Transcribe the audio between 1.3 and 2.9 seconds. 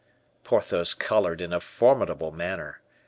in a formidable manner.